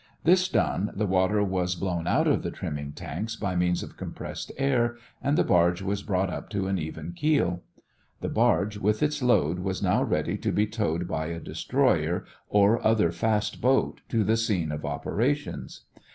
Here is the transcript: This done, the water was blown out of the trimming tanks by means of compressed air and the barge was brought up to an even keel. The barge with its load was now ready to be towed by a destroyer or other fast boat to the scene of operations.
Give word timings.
This 0.23 0.49
done, 0.49 0.91
the 0.95 1.05
water 1.05 1.43
was 1.43 1.75
blown 1.75 2.07
out 2.07 2.25
of 2.27 2.41
the 2.41 2.49
trimming 2.49 2.91
tanks 2.93 3.35
by 3.35 3.55
means 3.55 3.83
of 3.83 3.97
compressed 3.97 4.51
air 4.57 4.97
and 5.21 5.37
the 5.37 5.43
barge 5.43 5.83
was 5.83 6.01
brought 6.01 6.31
up 6.31 6.49
to 6.49 6.65
an 6.65 6.79
even 6.79 7.11
keel. 7.13 7.61
The 8.21 8.27
barge 8.29 8.77
with 8.79 9.03
its 9.03 9.21
load 9.21 9.59
was 9.59 9.83
now 9.83 10.01
ready 10.01 10.37
to 10.39 10.51
be 10.51 10.65
towed 10.65 11.07
by 11.07 11.27
a 11.27 11.39
destroyer 11.39 12.25
or 12.49 12.83
other 12.83 13.11
fast 13.11 13.61
boat 13.61 14.01
to 14.09 14.23
the 14.23 14.37
scene 14.37 14.71
of 14.71 14.85
operations. 14.85 15.81